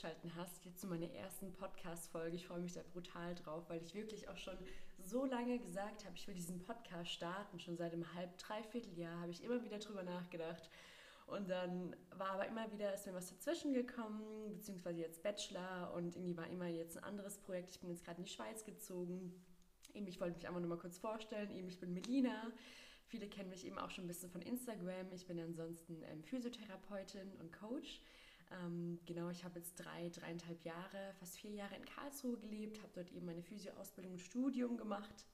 [0.00, 2.36] Eingeschaltet hast, jetzt zu meiner ersten Podcast-Folge.
[2.36, 4.56] Ich freue mich da brutal drauf, weil ich wirklich auch schon
[4.98, 7.60] so lange gesagt habe, ich will diesen Podcast starten.
[7.60, 10.70] Schon seit einem halb, dreiviertel Jahr habe ich immer wieder drüber nachgedacht.
[11.26, 16.16] Und dann war aber immer wieder, ist mir was dazwischen gekommen, beziehungsweise jetzt Bachelor und
[16.16, 17.70] irgendwie war immer jetzt ein anderes Projekt.
[17.70, 19.34] Ich bin jetzt gerade in die Schweiz gezogen.
[19.92, 21.50] Eben, ich wollte mich einfach nur mal kurz vorstellen.
[21.50, 22.50] Eben, ich bin Melina.
[23.06, 25.12] Viele kennen mich eben auch schon ein bisschen von Instagram.
[25.12, 28.00] Ich bin ansonsten ähm, Physiotherapeutin und Coach.
[28.50, 32.92] Ähm, genau, ich habe jetzt drei, dreieinhalb Jahre, fast vier Jahre in Karlsruhe gelebt, habe
[32.94, 35.24] dort eben meine Physioausbildung und Studium gemacht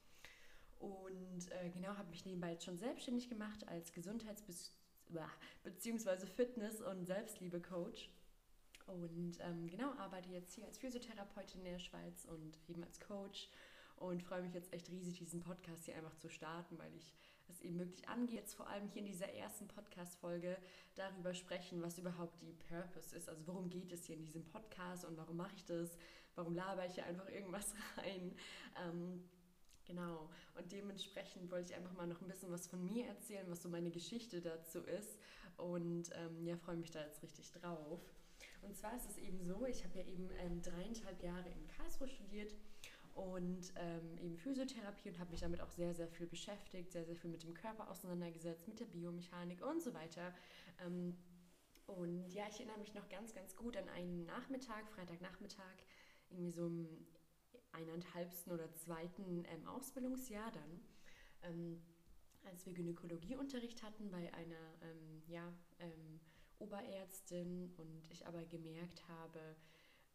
[0.79, 4.43] und äh, genau, habe mich nebenbei jetzt schon selbstständig gemacht als Gesundheits-
[5.63, 6.27] bzw.
[6.27, 8.11] Fitness- und Selbstliebe-Coach.
[8.87, 13.49] Und ähm, genau, arbeite jetzt hier als Physiotherapeutin in der Schweiz und eben als Coach
[13.97, 17.13] und freue mich jetzt echt riesig, diesen Podcast hier einfach zu starten, weil ich
[17.51, 20.57] es eben wirklich angeht, jetzt vor allem hier in dieser ersten Podcast-Folge
[20.95, 23.29] darüber sprechen, was überhaupt die Purpose ist.
[23.29, 25.97] Also worum geht es hier in diesem Podcast und warum mache ich das?
[26.35, 28.35] Warum laber ich hier einfach irgendwas rein?
[28.85, 29.25] Ähm,
[29.85, 30.31] genau.
[30.57, 33.69] Und dementsprechend wollte ich einfach mal noch ein bisschen was von mir erzählen, was so
[33.69, 35.19] meine Geschichte dazu ist.
[35.57, 38.01] Und ähm, ja, freue mich da jetzt richtig drauf.
[38.63, 42.09] Und zwar ist es eben so, ich habe ja eben ähm, dreieinhalb Jahre in Karlsruhe
[42.09, 42.55] studiert
[43.17, 47.17] und ähm, eben Physiotherapie und habe mich damit auch sehr, sehr viel beschäftigt, sehr, sehr
[47.17, 50.35] viel mit dem Körper auseinandergesetzt, mit der Biomechanik und so weiter.
[50.85, 51.17] Ähm,
[51.87, 55.77] und ja, ich erinnere mich noch ganz, ganz gut an einen Nachmittag, Freitagnachmittag,
[56.29, 57.07] irgendwie so im
[57.73, 60.81] eineinhalbsten oder zweiten ähm, Ausbildungsjahr dann,
[61.43, 61.83] ähm,
[62.45, 66.21] als wir Gynäkologieunterricht hatten bei einer ähm, ja, ähm,
[66.59, 69.57] Oberärztin und ich aber gemerkt habe,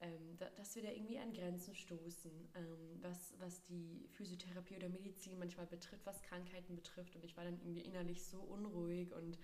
[0.02, 4.90] ähm, da, dass wir da irgendwie an Grenzen stoßen, ähm, was, was die Physiotherapie oder
[4.90, 7.16] Medizin manchmal betrifft, was Krankheiten betrifft.
[7.16, 9.38] Und ich war dann irgendwie innerlich so unruhig und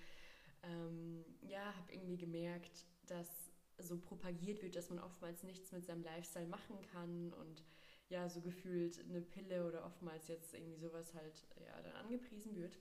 [0.64, 6.04] ähm, ja, habe irgendwie gemerkt, dass so propagiert wird, dass man oftmals nichts mit seinem
[6.04, 7.64] Lifestyle machen kann und
[8.10, 12.80] ja, so gefühlt eine Pille oder oftmals jetzt irgendwie sowas halt ja, dann angepriesen wird.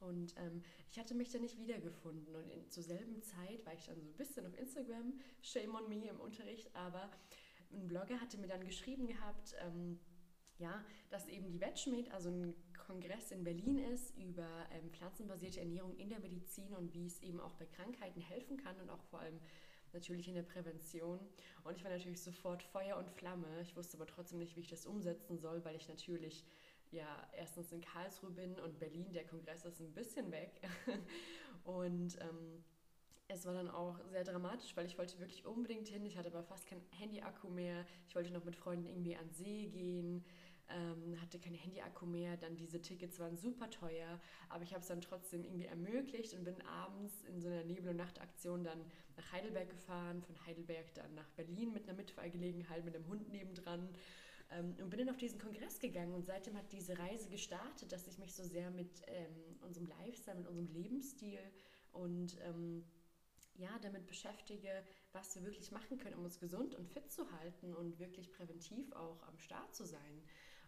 [0.00, 2.34] Und ähm, ich hatte mich da nicht wiedergefunden.
[2.34, 5.88] Und in, zur selben Zeit war ich dann so ein bisschen auf Instagram, shame on
[5.88, 7.10] me im Unterricht, aber
[7.72, 9.98] ein Blogger hatte mir dann geschrieben gehabt, ähm,
[10.58, 12.54] ja, dass eben die VegMed, also ein
[12.86, 17.40] Kongress in Berlin ist über ähm, pflanzenbasierte Ernährung in der Medizin und wie es eben
[17.40, 19.40] auch bei Krankheiten helfen kann und auch vor allem
[19.92, 21.18] natürlich in der Prävention.
[21.64, 23.60] Und ich war natürlich sofort Feuer und Flamme.
[23.62, 26.44] Ich wusste aber trotzdem nicht, wie ich das umsetzen soll, weil ich natürlich
[26.92, 30.60] ja erstens in Karlsruhe bin und Berlin, der Kongress ist ein bisschen weg.
[31.64, 32.64] und ähm,
[33.28, 36.04] es war dann auch sehr dramatisch, weil ich wollte wirklich unbedingt hin.
[36.06, 37.84] Ich hatte aber fast kein Handy-Akku mehr.
[38.08, 40.24] Ich wollte noch mit Freunden irgendwie an See gehen,
[40.68, 42.36] ähm, hatte kein Handy-Akku mehr.
[42.36, 46.44] Dann diese Tickets waren super teuer, aber ich habe es dann trotzdem irgendwie ermöglicht und
[46.44, 48.84] bin abends in so einer Nebel- und Nachtaktion dann
[49.16, 53.88] nach Heidelberg gefahren, von Heidelberg dann nach Berlin mit einer Mitfahrgelegenheit, mit einem Hund nebendran
[54.50, 58.06] ähm, und bin dann auf diesen Kongress gegangen und seitdem hat diese Reise gestartet, dass
[58.06, 61.40] ich mich so sehr mit ähm, unserem Lifestyle, mit unserem Lebensstil
[61.92, 62.84] und ähm,
[63.58, 67.74] ja, damit beschäftige, was wir wirklich machen können, um uns gesund und fit zu halten
[67.74, 70.22] und wirklich präventiv auch am Start zu sein.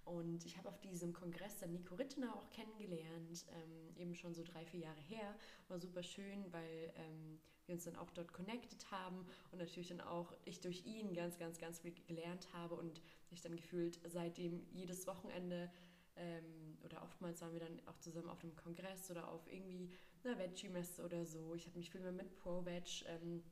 [0.08, 4.42] Und ich habe auf diesem Kongress dann Nico Rittener auch kennengelernt, ähm, eben schon so
[4.42, 5.36] drei, vier Jahre her.
[5.68, 10.00] War super schön, weil ähm, wir uns dann auch dort connected haben und natürlich dann
[10.00, 14.66] auch ich durch ihn ganz, ganz, ganz viel gelernt habe und ich dann gefühlt seitdem
[14.72, 15.70] jedes Wochenende
[16.16, 19.90] ähm, oder oftmals waren wir dann auch zusammen auf einem Kongress oder auf irgendwie
[20.24, 21.54] einer Veggie-Messe oder so.
[21.54, 23.42] Ich habe mich viel mehr mit Pro-Veg ähm,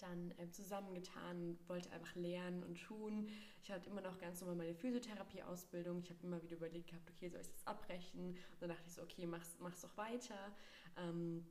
[0.00, 3.28] dann ähm, zusammengetan, wollte einfach lernen und tun.
[3.62, 6.00] Ich hatte immer noch ganz normal meine Physiotherapie-Ausbildung.
[6.00, 8.30] Ich habe immer wieder überlegt gehabt, okay, soll ich das abbrechen?
[8.30, 10.54] Und dann dachte ich so, okay, mach's, mach's doch weiter.
[10.96, 11.44] Ähm,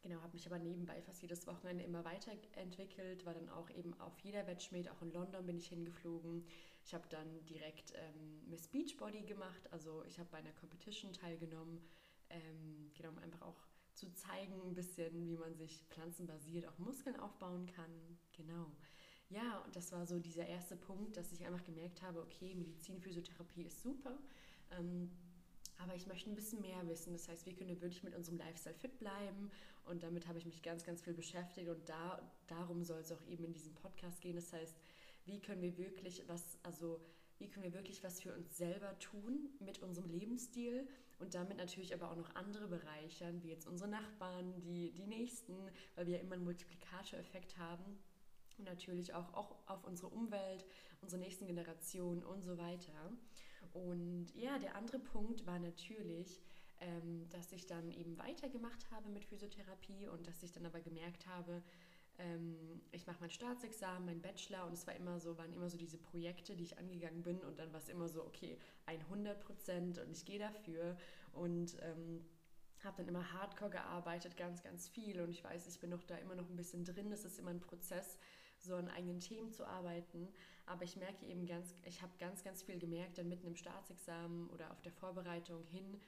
[0.00, 4.16] Genau, habe mich aber nebenbei fast jedes Wochenende immer weiterentwickelt, war dann auch eben auf
[4.20, 6.46] jeder Wedgmate, auch in London bin ich hingeflogen.
[6.84, 11.82] Ich habe dann direkt ähm, Miss Beachbody gemacht, also ich habe bei einer Competition teilgenommen,
[12.30, 13.66] ähm, genau, um einfach auch
[13.98, 17.90] zu zeigen ein bisschen, wie man sich pflanzenbasiert auch Muskeln aufbauen kann.
[18.32, 18.70] Genau.
[19.30, 23.00] Ja, und das war so dieser erste Punkt, dass ich einfach gemerkt habe, okay, Medizin,
[23.00, 24.18] Physiotherapie ist super.
[24.70, 25.10] Ähm,
[25.76, 27.12] aber ich möchte ein bisschen mehr wissen.
[27.12, 29.50] Das heißt, wie können wir wirklich mit unserem Lifestyle fit bleiben?
[29.84, 31.68] Und damit habe ich mich ganz, ganz viel beschäftigt.
[31.68, 34.36] Und da, darum soll es auch eben in diesem Podcast gehen.
[34.36, 34.76] Das heißt,
[35.28, 37.00] wie können wir wirklich was, also
[37.38, 40.88] wie können wir wirklich was für uns selber tun mit unserem Lebensstil
[41.18, 45.54] und damit natürlich aber auch noch andere bereichern, wie jetzt unsere Nachbarn, die, die Nächsten,
[45.94, 47.98] weil wir ja immer einen Multiplikatoreffekt haben
[48.58, 50.64] und natürlich auch, auch auf unsere Umwelt,
[51.00, 53.12] unsere nächsten Generationen und so weiter.
[53.72, 56.40] Und ja, der andere Punkt war natürlich,
[56.80, 61.26] ähm, dass ich dann eben weitergemacht habe mit Physiotherapie und dass ich dann aber gemerkt
[61.26, 61.62] habe,
[62.18, 65.78] ähm, ich mache mein Staatsexamen, mein Bachelor und es war immer so, waren immer so
[65.78, 69.98] diese Projekte, die ich angegangen bin und dann war es immer so, okay, 100 Prozent
[69.98, 70.96] und ich gehe dafür
[71.32, 72.24] und ähm,
[72.84, 76.16] habe dann immer hardcore gearbeitet, ganz, ganz viel und ich weiß, ich bin noch da
[76.16, 78.18] immer noch ein bisschen drin, es ist immer ein Prozess,
[78.58, 80.28] so an eigenen Themen zu arbeiten.
[80.66, 84.50] Aber ich merke eben ganz, ich habe ganz, ganz viel gemerkt, dann mitten im Staatsexamen
[84.50, 86.00] oder auf der Vorbereitung hin,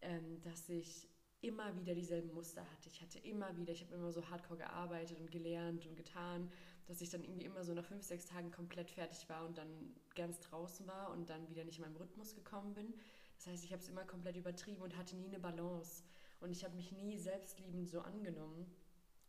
[0.00, 1.08] ähm, dass ich
[1.42, 2.88] immer wieder dieselben Muster hatte.
[2.88, 6.50] Ich hatte immer wieder, ich habe immer so hardcore gearbeitet und gelernt und getan,
[6.86, 9.68] dass ich dann irgendwie immer so nach fünf, sechs Tagen komplett fertig war und dann
[10.14, 12.94] ganz draußen war und dann wieder nicht in meinem Rhythmus gekommen bin.
[13.36, 16.02] Das heißt, ich habe es immer komplett übertrieben und hatte nie eine Balance.
[16.40, 18.66] Und ich habe mich nie selbstliebend so angenommen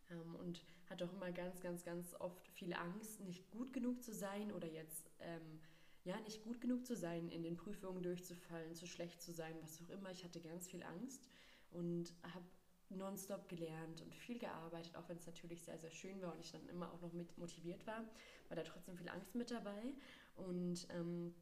[0.09, 4.13] ähm, und hatte auch immer ganz, ganz, ganz oft viel Angst, nicht gut genug zu
[4.13, 5.61] sein oder jetzt ähm,
[6.03, 9.81] ja nicht gut genug zu sein, in den Prüfungen durchzufallen, zu schlecht zu sein, was
[9.81, 10.11] auch immer.
[10.11, 11.27] Ich hatte ganz viel Angst
[11.71, 12.45] und habe
[12.89, 16.51] nonstop gelernt und viel gearbeitet, auch wenn es natürlich sehr, sehr schön war und ich
[16.51, 18.03] dann immer auch noch mit motiviert war,
[18.49, 19.93] war da trotzdem viel Angst mit dabei.
[20.35, 21.33] Und ähm,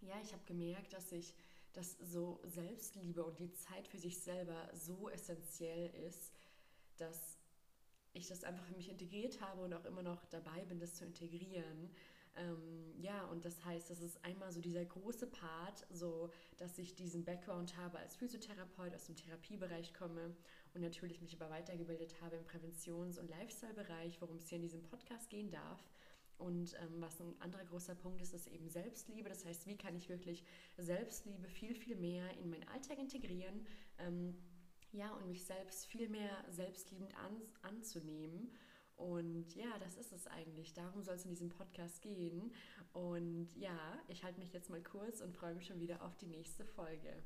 [0.00, 1.34] ja, ich habe gemerkt, dass ich
[1.76, 6.32] dass so Selbstliebe und die Zeit für sich selber so essentiell ist,
[6.96, 7.38] dass
[8.14, 11.04] ich das einfach für mich integriert habe und auch immer noch dabei bin, das zu
[11.04, 11.90] integrieren.
[12.36, 16.94] Ähm, ja, und das heißt, das ist einmal so dieser große Part, so dass ich
[16.94, 20.34] diesen Background habe als Physiotherapeut, aus dem Therapiebereich komme
[20.74, 24.82] und natürlich mich aber weitergebildet habe im Präventions- und Lifestyle-Bereich, worum es hier in diesem
[24.82, 25.82] Podcast gehen darf.
[26.38, 29.28] Und ähm, was ein anderer großer Punkt ist, ist eben Selbstliebe.
[29.28, 30.44] Das heißt, wie kann ich wirklich
[30.76, 33.66] Selbstliebe viel, viel mehr in meinen Alltag integrieren?
[33.98, 34.36] Ähm,
[34.92, 38.50] ja, und mich selbst viel mehr selbstliebend an, anzunehmen.
[38.96, 40.72] Und ja, das ist es eigentlich.
[40.72, 42.52] Darum soll es in diesem Podcast gehen.
[42.92, 43.78] Und ja,
[44.08, 47.22] ich halte mich jetzt mal kurz und freue mich schon wieder auf die nächste Folge.